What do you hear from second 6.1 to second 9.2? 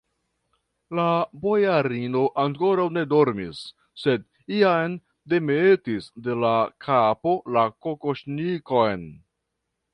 de l' kapo la kokoŝnikon.